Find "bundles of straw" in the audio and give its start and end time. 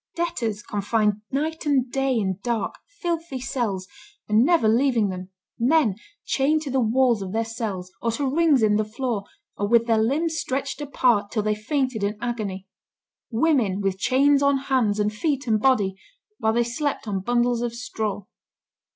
17.19-18.25